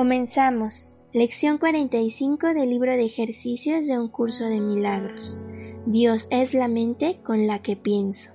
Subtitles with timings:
[0.00, 0.94] Comenzamos.
[1.12, 5.36] Lección 45 del libro de ejercicios de un curso de milagros.
[5.84, 8.30] Dios es la mente con la que pienso.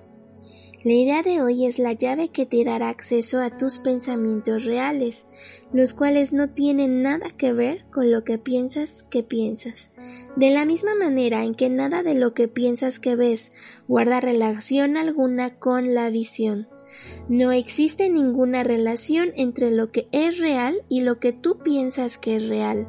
[0.84, 5.26] La idea de hoy es la llave que te dará acceso a tus pensamientos reales,
[5.72, 9.90] los cuales no tienen nada que ver con lo que piensas que piensas.
[10.36, 13.54] De la misma manera en que nada de lo que piensas que ves
[13.88, 16.68] guarda relación alguna con la visión.
[17.28, 22.36] No existe ninguna relación entre lo que es real y lo que tú piensas que
[22.36, 22.88] es real.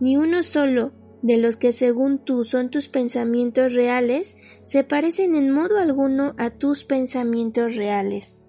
[0.00, 5.50] Ni uno solo de los que según tú son tus pensamientos reales se parecen en
[5.50, 8.44] modo alguno a tus pensamientos reales.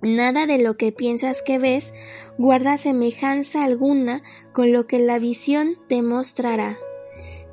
[0.00, 1.94] Nada de lo que piensas que ves
[2.38, 6.78] guarda semejanza alguna con lo que la visión te mostrará.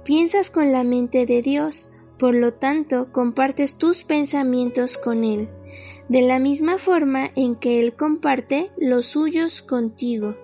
[0.04, 5.50] Piensas con la mente de Dios, por lo tanto compartes tus pensamientos con Él
[6.10, 10.36] de la misma forma en que Él comparte los suyos contigo.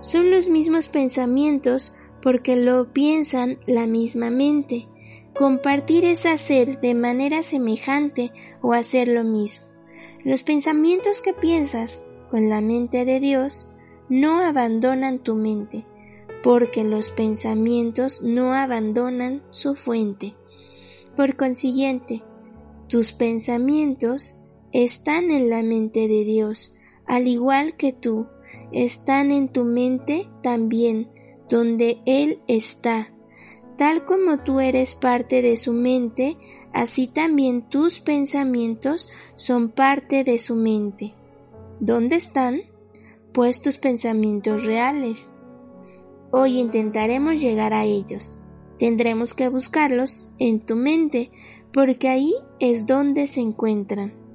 [0.00, 4.88] Son los mismos pensamientos porque lo piensan la misma mente.
[5.32, 9.66] Compartir es hacer de manera semejante o hacer lo mismo.
[10.24, 13.68] Los pensamientos que piensas con la mente de Dios
[14.08, 15.86] no abandonan tu mente,
[16.42, 20.34] porque los pensamientos no abandonan su fuente.
[21.14, 22.24] Por consiguiente,
[22.88, 24.38] tus pensamientos
[24.72, 26.74] están en la mente de Dios,
[27.06, 28.26] al igual que tú,
[28.72, 31.08] están en tu mente también,
[31.48, 33.12] donde Él está.
[33.76, 36.36] Tal como tú eres parte de su mente,
[36.72, 41.14] así también tus pensamientos son parte de su mente.
[41.78, 42.62] ¿Dónde están?
[43.32, 45.32] Pues tus pensamientos reales.
[46.30, 48.38] Hoy intentaremos llegar a ellos.
[48.78, 51.30] Tendremos que buscarlos en tu mente,
[51.72, 54.25] porque ahí es donde se encuentran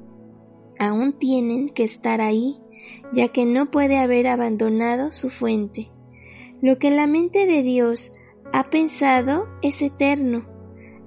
[0.81, 2.57] aún tienen que estar ahí,
[3.13, 5.91] ya que no puede haber abandonado su fuente.
[6.59, 8.13] Lo que la mente de Dios
[8.51, 10.47] ha pensado es eterno,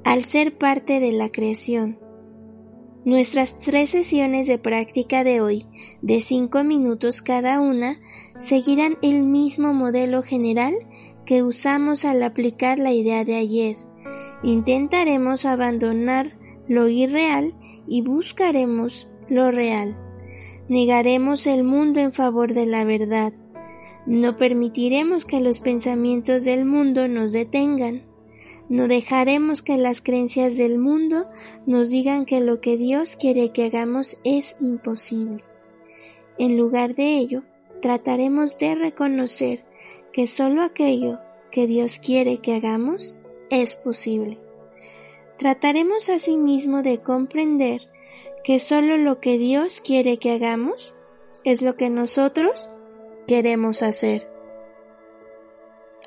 [0.05, 1.99] al ser parte de la creación.
[3.05, 5.67] Nuestras tres sesiones de práctica de hoy,
[6.03, 7.99] de cinco minutos cada una,
[8.39, 10.73] seguirán el mismo modelo general
[11.27, 13.77] que usamos al aplicar la idea de ayer.
[14.45, 17.57] Intentaremos abandonar lo irreal
[17.89, 19.97] y buscaremos lo real.
[20.69, 23.33] Negaremos el mundo en favor de la verdad.
[24.07, 28.03] No permitiremos que los pensamientos del mundo nos detengan.
[28.69, 31.27] No dejaremos que las creencias del mundo
[31.67, 35.45] nos digan que lo que Dios quiere que hagamos es imposible.
[36.39, 37.43] En lugar de ello,
[37.83, 39.65] trataremos de reconocer
[40.13, 41.19] que solo aquello
[41.51, 43.21] que Dios quiere que hagamos
[43.51, 44.39] es posible.
[45.39, 47.89] Trataremos asimismo de comprender
[48.45, 50.95] que solo lo que Dios quiere que hagamos
[51.45, 52.69] es lo que nosotros
[53.27, 54.29] queremos hacer.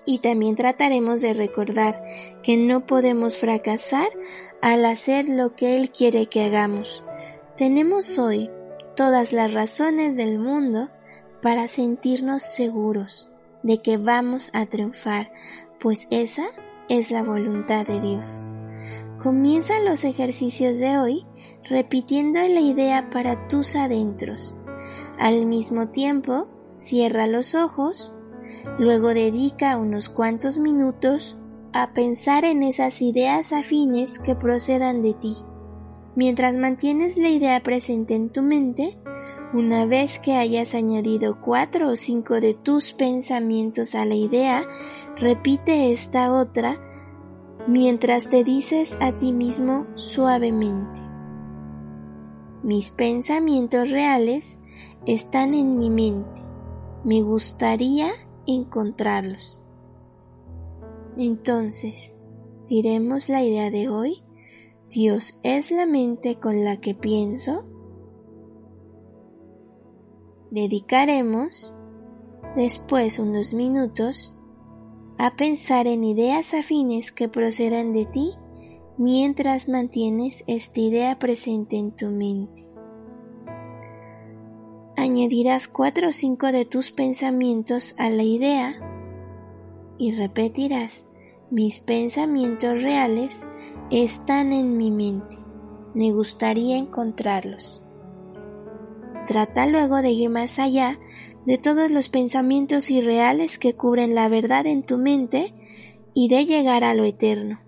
[0.06, 2.02] Y también trataremos de recordar
[2.44, 4.08] que no podemos fracasar
[4.62, 7.03] al hacer lo que Él quiere que hagamos.
[7.58, 8.52] Tenemos hoy
[8.96, 10.90] todas las razones del mundo
[11.42, 13.30] para sentirnos seguros
[13.64, 15.31] de que vamos a triunfar,
[15.80, 16.46] pues esa
[16.88, 18.46] es la voluntad de Dios.
[19.17, 21.25] Comienza los ejercicios de hoy
[21.67, 24.55] repitiendo la idea para tus adentros.
[25.17, 26.47] Al mismo tiempo,
[26.78, 28.13] cierra los ojos,
[28.77, 31.36] luego dedica unos cuantos minutos
[31.74, 35.36] a pensar en esas ideas afines que procedan de ti.
[36.15, 39.00] Mientras mantienes la idea presente en tu mente,
[39.51, 44.63] una vez que hayas añadido cuatro o cinco de tus pensamientos a la idea,
[45.18, 46.87] repite esta otra
[47.68, 51.02] mientras te dices a ti mismo suavemente,
[52.64, 54.62] mis pensamientos reales
[55.06, 56.42] están en mi mente,
[57.04, 58.10] me gustaría
[58.46, 59.58] encontrarlos.
[61.18, 62.19] Entonces,
[62.68, 64.24] diremos la idea de hoy,
[64.90, 67.66] Dios es la mente con la que pienso.
[70.50, 71.74] Dedicaremos
[72.56, 74.37] después unos minutos
[75.18, 78.34] a pensar en ideas afines que procedan de ti
[78.98, 82.68] mientras mantienes esta idea presente en tu mente.
[84.98, 88.75] añadirás cuatro o cinco de tus pensamientos a la idea
[89.98, 91.08] y repetirás,
[91.50, 93.48] mis pensamientos reales
[93.90, 95.38] están en mi mente.
[95.94, 97.84] Me gustaría encontrarlos.
[99.28, 101.00] Trata luego de ir más allá
[101.47, 105.53] de todos los pensamientos irreales que cubren la verdad en tu mente
[106.13, 107.61] y de llegar a lo eterno.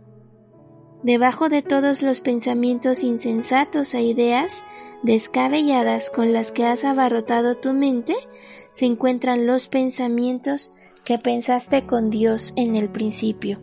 [1.02, 4.64] Debajo de todos los pensamientos insensatos e ideas
[5.02, 8.16] descabelladas con las que has abarrotado tu mente,
[8.72, 10.74] se encuentran los pensamientos
[11.06, 13.62] que pensaste con Dios en el principio.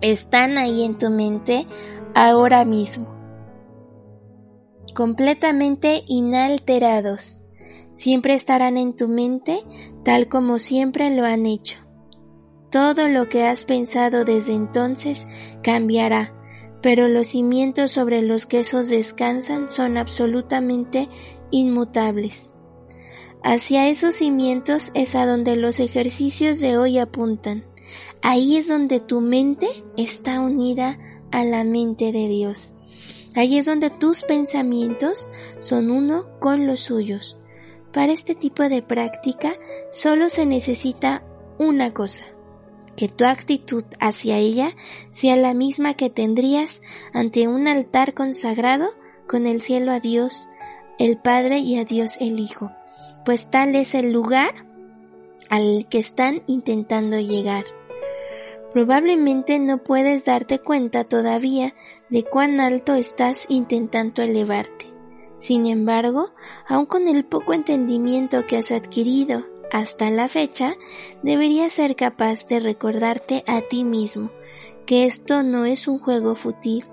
[0.00, 1.64] Están ahí en tu mente
[2.12, 3.06] ahora mismo,
[4.96, 7.45] completamente inalterados.
[7.96, 9.64] Siempre estarán en tu mente
[10.04, 11.78] tal como siempre lo han hecho.
[12.70, 15.26] Todo lo que has pensado desde entonces
[15.62, 16.34] cambiará,
[16.82, 21.08] pero los cimientos sobre los que esos descansan son absolutamente
[21.50, 22.52] inmutables.
[23.42, 27.64] Hacia esos cimientos es a donde los ejercicios de hoy apuntan.
[28.20, 30.98] Ahí es donde tu mente está unida
[31.30, 32.74] a la mente de Dios.
[33.34, 37.38] Ahí es donde tus pensamientos son uno con los suyos.
[37.96, 39.54] Para este tipo de práctica
[39.90, 41.22] solo se necesita
[41.58, 42.26] una cosa,
[42.94, 44.76] que tu actitud hacia ella
[45.08, 46.82] sea la misma que tendrías
[47.14, 48.90] ante un altar consagrado
[49.26, 50.46] con el cielo a Dios
[50.98, 52.70] el Padre y a Dios el Hijo,
[53.24, 54.66] pues tal es el lugar
[55.48, 57.64] al que están intentando llegar.
[58.72, 61.72] Probablemente no puedes darte cuenta todavía
[62.10, 64.95] de cuán alto estás intentando elevarte.
[65.38, 66.30] Sin embargo,
[66.66, 70.74] aun con el poco entendimiento que has adquirido hasta la fecha,
[71.22, 74.30] deberías ser capaz de recordarte a ti mismo
[74.86, 76.84] que esto no es un juego fútil,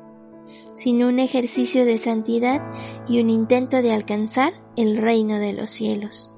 [0.75, 2.61] sino un ejercicio de santidad
[3.07, 6.29] y un intento de alcanzar el reino de los cielos.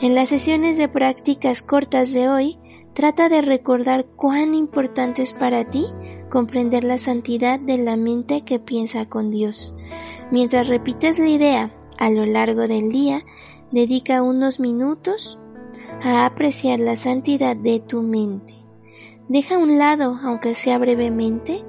[0.00, 2.58] En las sesiones de prácticas cortas de hoy,
[2.92, 5.86] trata de recordar cuán importante es para ti
[6.28, 9.74] comprender la santidad de la mente que piensa con Dios.
[10.30, 13.22] Mientras repites la idea a lo largo del día,
[13.70, 15.38] Dedica unos minutos
[16.02, 18.54] a apreciar la santidad de tu mente.
[19.28, 21.64] Deja a un lado, aunque sea brevemente,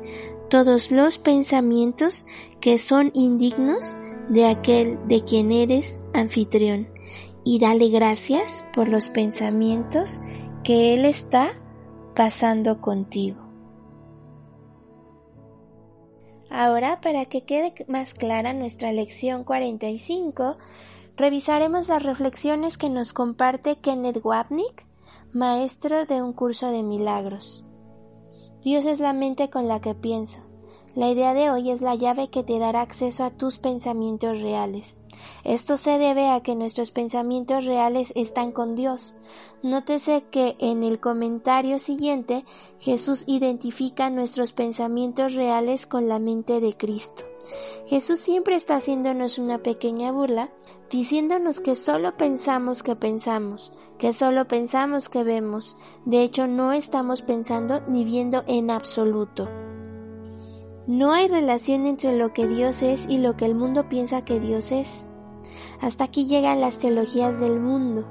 [0.50, 2.26] todos los pensamientos
[2.62, 3.98] que son indignos
[4.30, 6.88] de aquel de quien eres anfitrión
[7.44, 10.22] y dale gracias por los pensamientos
[10.64, 11.52] que Él está
[12.16, 13.49] pasando contigo.
[16.50, 20.58] Ahora, para que quede más clara nuestra lección 45,
[21.16, 24.86] revisaremos las reflexiones que nos comparte Kenneth Wapnick,
[25.32, 27.64] maestro de un curso de milagros.
[28.64, 30.49] Dios es la mente con la que pienso.
[30.96, 35.00] La idea de hoy es la llave que te dará acceso a tus pensamientos reales.
[35.44, 39.16] Esto se debe a que nuestros pensamientos reales están con Dios.
[39.62, 42.44] Nótese que en el comentario siguiente
[42.80, 47.24] Jesús identifica nuestros pensamientos reales con la mente de Cristo.
[47.86, 50.50] Jesús siempre está haciéndonos una pequeña burla
[50.90, 57.22] diciéndonos que solo pensamos que pensamos, que solo pensamos que vemos, de hecho no estamos
[57.22, 59.48] pensando ni viendo en absoluto.
[60.90, 64.40] No hay relación entre lo que Dios es y lo que el mundo piensa que
[64.40, 65.08] Dios es.
[65.80, 68.08] Hasta aquí llegan las teologías del mundo.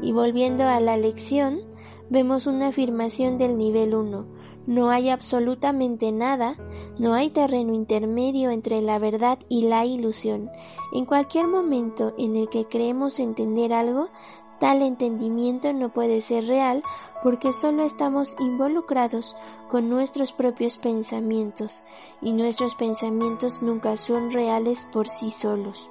[0.00, 1.60] Y volviendo a la lección,
[2.08, 4.26] vemos una afirmación del nivel 1.
[4.66, 6.56] No hay absolutamente nada,
[6.98, 10.50] no hay terreno intermedio entre la verdad y la ilusión.
[10.94, 14.08] En cualquier momento en el que creemos entender algo,
[14.58, 16.82] tal entendimiento no puede ser real
[17.22, 19.36] porque solo estamos involucrados
[19.68, 21.82] con nuestros propios pensamientos
[22.22, 25.88] y nuestros pensamientos nunca son reales por sí solos.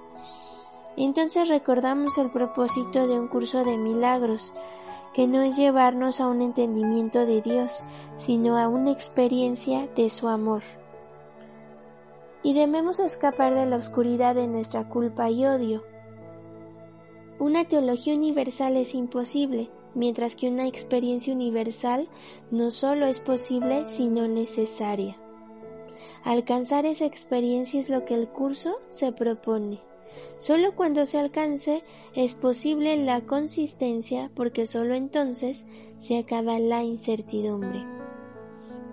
[0.96, 4.53] Entonces recordamos el propósito de un curso de milagros,
[5.13, 7.84] que no es llevarnos a un entendimiento de Dios,
[8.15, 10.62] sino a una experiencia de su amor.
[12.43, 15.84] Y debemos escapar de la oscuridad de nuestra culpa y odio.
[17.40, 22.08] Una teología universal es imposible, mientras que una experiencia universal
[22.52, 25.18] no solo es posible, sino necesaria.
[26.24, 29.82] Alcanzar esa experiencia es lo que el curso se propone.
[30.38, 31.84] Solo cuando se alcance
[32.16, 35.66] es posible la consistencia porque solo entonces
[35.98, 37.84] se acaba la incertidumbre.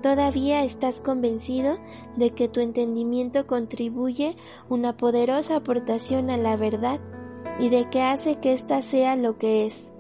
[0.03, 1.77] Todavía estás convencido
[2.17, 4.35] de que tu entendimiento contribuye
[4.71, 7.01] una poderosa aportación a la verdad
[7.59, 9.93] y de que hace que ésta sea lo que es.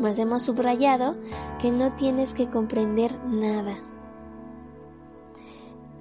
[0.00, 1.16] Mas hemos subrayado
[1.60, 3.78] que no tienes que comprender nada.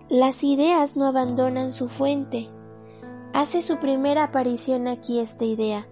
[0.10, 2.50] Las ideas no abandonan su fuente,
[3.34, 5.88] Hace su primera aparición aquí esta idea.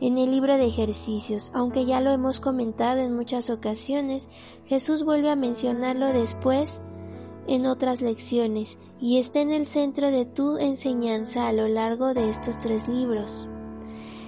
[0.00, 4.30] En el libro de ejercicios, aunque ya lo hemos comentado en muchas ocasiones,
[4.64, 6.80] Jesús vuelve a mencionarlo después
[7.48, 12.30] en otras lecciones y está en el centro de tu enseñanza a lo largo de
[12.30, 13.46] estos tres libros.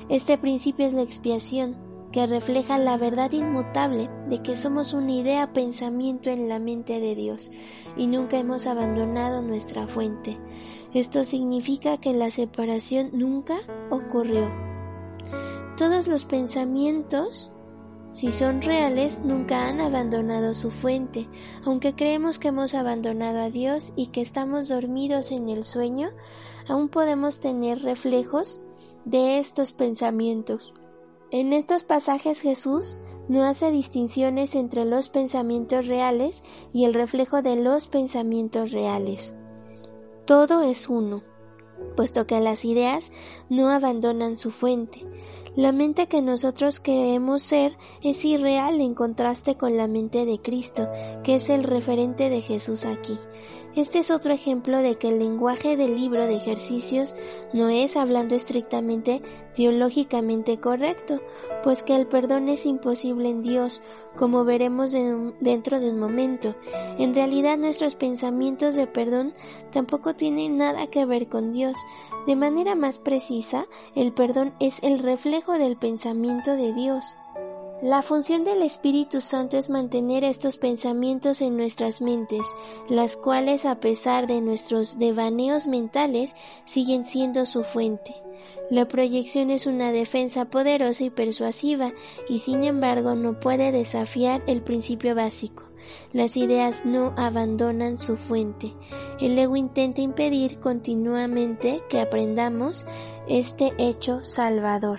[0.09, 1.77] Este principio es la expiación,
[2.13, 7.15] que refleja la verdad inmutable de que somos una idea pensamiento en la mente de
[7.15, 7.51] Dios
[7.97, 10.39] y nunca hemos abandonado nuestra fuente.
[10.95, 13.59] Esto significa que la separación nunca
[13.91, 14.51] ocurrió.
[15.77, 17.53] Todos los pensamientos,
[18.13, 21.29] si son reales, nunca han abandonado su fuente,
[21.65, 26.09] aunque creemos que hemos abandonado a Dios y que estamos dormidos en el sueño,
[26.67, 28.61] aún podemos tener reflejos
[29.09, 30.75] de estos pensamientos.
[31.31, 37.57] En estos pasajes Jesús no hace distinciones entre los pensamientos reales y el reflejo de
[37.57, 39.35] los pensamientos reales.
[40.27, 41.23] Todo es uno,
[41.97, 43.11] puesto que las ideas
[43.49, 45.07] no abandonan su fuente.
[45.57, 50.87] La mente que nosotros queremos ser es irreal en contraste con la mente de Cristo,
[51.25, 53.19] que es el referente de Jesús aquí.
[53.79, 57.15] Este es otro ejemplo de que el lenguaje del libro de ejercicios
[57.53, 59.23] no es hablando estrictamente
[59.55, 61.23] teológicamente correcto,
[61.63, 63.81] pues que el perdón es imposible en Dios,
[64.17, 66.57] como veremos dentro de un momento.
[66.99, 69.33] En realidad nuestros pensamientos de perdón
[69.71, 71.79] tampoco tienen nada que ver con Dios.
[72.27, 77.17] De manera más precisa, el perdón es el reflejo del pensamiento de Dios.
[77.83, 82.45] La función del Espíritu Santo es mantener estos pensamientos en nuestras mentes,
[82.89, 88.17] las cuales a pesar de nuestros devaneos mentales siguen siendo su fuente.
[88.69, 91.93] La proyección es una defensa poderosa y persuasiva
[92.29, 95.63] y sin embargo no puede desafiar el principio básico.
[96.13, 98.75] Las ideas no abandonan su fuente.
[99.21, 102.87] El ego intenta impedir continuamente que aprendamos
[103.29, 104.99] este hecho salvador.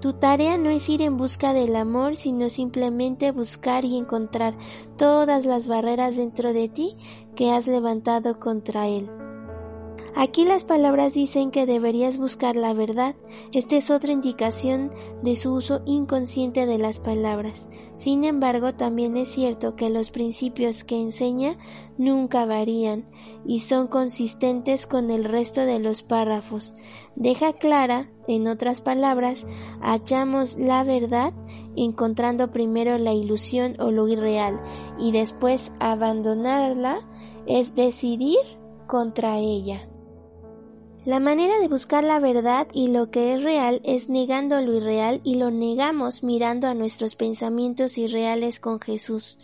[0.00, 4.54] Tu tarea no es ir en busca del amor, sino simplemente buscar y encontrar
[4.96, 6.96] todas las barreras dentro de ti
[7.34, 9.10] que has levantado contra él.
[10.18, 13.16] Aquí las palabras dicen que deberías buscar la verdad.
[13.52, 14.90] Esta es otra indicación
[15.22, 17.68] de su uso inconsciente de las palabras.
[17.92, 21.58] Sin embargo, también es cierto que los principios que enseña
[21.98, 23.04] nunca varían
[23.44, 26.74] y son consistentes con el resto de los párrafos.
[27.14, 29.46] Deja clara, en otras palabras,
[29.82, 31.34] hallamos la verdad
[31.76, 34.58] encontrando primero la ilusión o lo irreal
[34.98, 37.06] y después abandonarla
[37.46, 38.38] es decidir
[38.86, 39.86] contra ella.
[41.06, 45.20] La manera de buscar la verdad y lo que es real es negando lo irreal
[45.22, 49.38] y lo negamos mirando a nuestros pensamientos irreales con Jesús.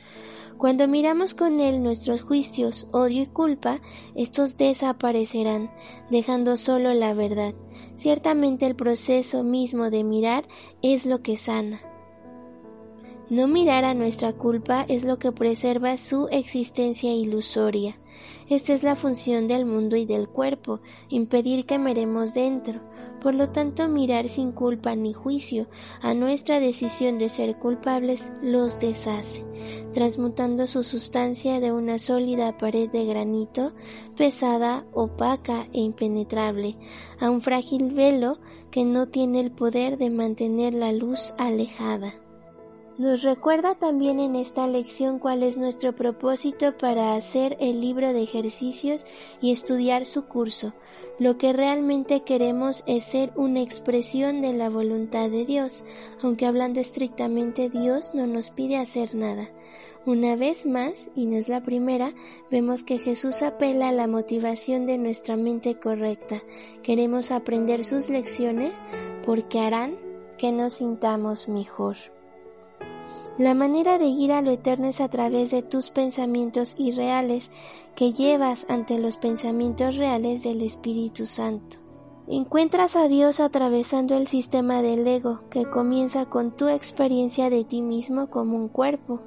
[0.58, 3.80] Cuando miramos con Él nuestros juicios, odio y culpa,
[4.16, 5.70] estos desaparecerán,
[6.10, 7.54] dejando solo la verdad.
[7.94, 10.48] Ciertamente el proceso mismo de mirar
[10.82, 11.80] es lo que sana.
[13.30, 18.01] No mirar a nuestra culpa es lo que preserva su existencia ilusoria.
[18.48, 22.80] Esta es la función del mundo y del cuerpo, impedir que meremos dentro.
[23.20, 25.68] Por lo tanto, mirar sin culpa ni juicio
[26.00, 29.44] a nuestra decisión de ser culpables los deshace,
[29.92, 33.74] transmutando su sustancia de una sólida pared de granito,
[34.16, 36.76] pesada, opaca e impenetrable,
[37.20, 38.38] a un frágil velo
[38.72, 42.21] que no tiene el poder de mantener la luz alejada.
[42.98, 48.22] Nos recuerda también en esta lección cuál es nuestro propósito para hacer el libro de
[48.22, 49.06] ejercicios
[49.40, 50.74] y estudiar su curso.
[51.18, 55.86] Lo que realmente queremos es ser una expresión de la voluntad de Dios,
[56.22, 59.48] aunque hablando estrictamente Dios no nos pide hacer nada.
[60.04, 62.12] Una vez más, y no es la primera,
[62.50, 66.42] vemos que Jesús apela a la motivación de nuestra mente correcta.
[66.82, 68.82] Queremos aprender sus lecciones
[69.24, 69.96] porque harán
[70.36, 71.96] que nos sintamos mejor.
[73.38, 77.50] La manera de ir a lo eterno es a través de tus pensamientos irreales
[77.94, 81.78] que llevas ante los pensamientos reales del Espíritu Santo.
[82.28, 87.80] Encuentras a Dios atravesando el sistema del ego que comienza con tu experiencia de ti
[87.80, 89.20] mismo como un cuerpo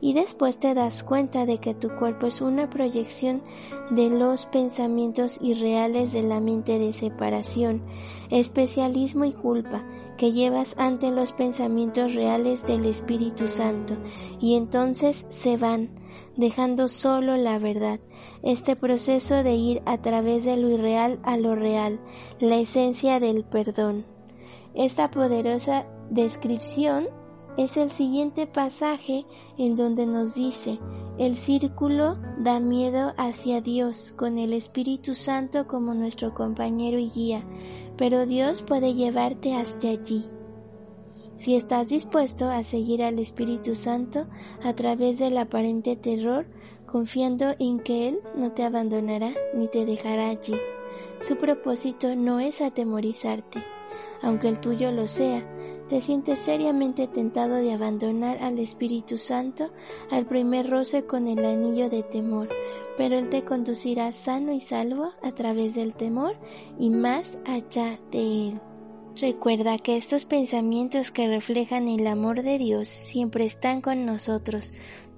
[0.00, 3.42] y después te das cuenta de que tu cuerpo es una proyección
[3.90, 7.82] de los pensamientos irreales de la mente de separación,
[8.30, 9.84] especialismo y culpa
[10.24, 13.94] que llevas ante los pensamientos reales del Espíritu Santo,
[14.40, 15.90] y entonces se van,
[16.34, 18.00] dejando solo la verdad,
[18.42, 22.00] este proceso de ir a través de lo irreal a lo real,
[22.40, 24.06] la esencia del perdón.
[24.72, 27.08] Esta poderosa descripción
[27.56, 29.26] es el siguiente pasaje
[29.58, 30.78] en donde nos dice,
[31.18, 37.44] El círculo da miedo hacia Dios, con el Espíritu Santo como nuestro compañero y guía,
[37.96, 40.24] pero Dios puede llevarte hasta allí.
[41.34, 44.26] Si estás dispuesto a seguir al Espíritu Santo
[44.62, 46.46] a través del aparente terror,
[46.86, 50.54] confiando en que Él no te abandonará ni te dejará allí.
[51.18, 53.64] Su propósito no es atemorizarte,
[54.22, 55.44] aunque el tuyo lo sea,
[55.88, 59.70] te sientes seriamente tentado de abandonar al Espíritu Santo
[60.10, 62.48] al primer roce con el anillo de temor,
[62.96, 66.36] pero Él te conducirá sano y salvo a través del temor
[66.78, 68.60] y más allá de Él.
[69.16, 74.74] Recuerda que estos pensamientos que reflejan el amor de Dios siempre están con nosotros,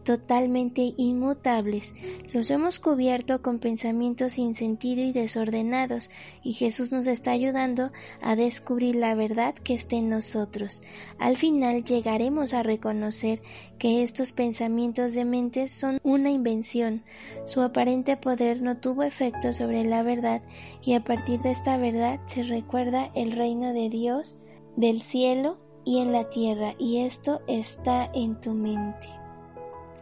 [0.06, 1.96] totalmente inmutables,
[2.32, 6.10] los hemos cubierto con pensamientos sin sentido y desordenados,
[6.44, 7.90] y Jesús nos está ayudando
[8.22, 10.80] a descubrir la verdad que está en nosotros.
[11.18, 13.42] Al final llegaremos a reconocer
[13.80, 17.02] que estos pensamientos de mente son una invención.
[17.44, 20.40] Su aparente poder no tuvo efecto sobre la verdad,
[20.84, 24.36] y a partir de esta verdad se recuerda el reino de Dios,
[24.76, 29.25] del cielo y en la tierra, y esto está en tu mente.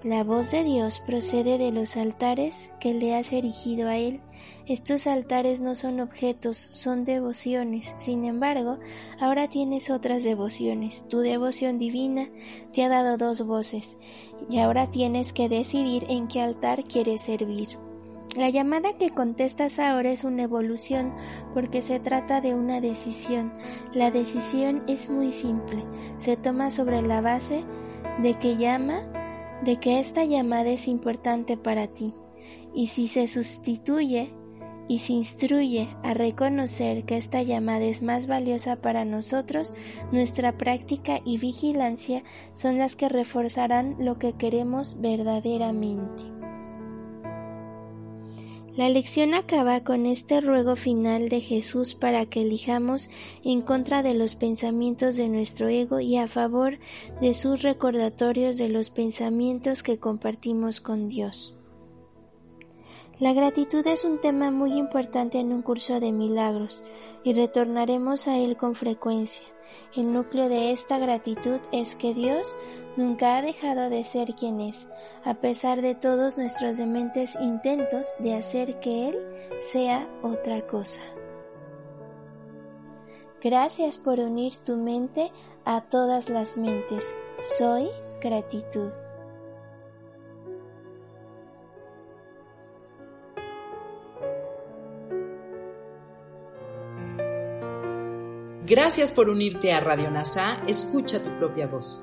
[0.04, 4.20] La voz de Dios procede de los altares que le has erigido a Él.
[4.66, 7.94] Estos altares no son objetos, son devociones.
[7.96, 8.78] Sin embargo,
[9.18, 11.08] ahora tienes otras devociones.
[11.08, 12.28] Tu devoción divina
[12.74, 13.96] te ha dado dos voces
[14.50, 17.78] y ahora tienes que decidir en qué altar quieres servir.
[18.36, 21.14] La llamada que contestas ahora es una evolución
[21.54, 23.54] porque se trata de una decisión.
[23.94, 25.82] La decisión es muy simple.
[26.18, 27.64] Se toma sobre la base
[28.18, 29.02] de que llama
[29.64, 32.14] de que esta llamada es importante para ti,
[32.74, 34.32] y si se sustituye
[34.86, 39.72] y se instruye a reconocer que esta llamada es más valiosa para nosotros,
[40.12, 46.33] nuestra práctica y vigilancia son las que reforzarán lo que queremos verdaderamente.
[48.76, 53.08] La lección acaba con este ruego final de Jesús para que elijamos
[53.44, 56.78] en contra de los pensamientos de nuestro ego y a favor
[57.20, 61.54] de sus recordatorios de los pensamientos que compartimos con Dios.
[63.20, 66.82] La gratitud es un tema muy importante en un curso de milagros
[67.22, 69.46] y retornaremos a él con frecuencia.
[69.94, 72.56] El núcleo de esta gratitud es que Dios
[72.96, 74.86] nunca ha dejado de ser quien es,
[75.24, 79.18] a pesar de todos nuestros dementes intentos de hacer que Él
[79.60, 81.00] sea otra cosa.
[83.42, 85.30] Gracias por unir tu mente
[85.64, 87.14] a todas las mentes.
[87.58, 87.88] Soy
[88.22, 88.90] gratitud.
[98.66, 100.62] Gracias por unirte a Radio NASA.
[100.66, 102.02] Escucha tu propia voz.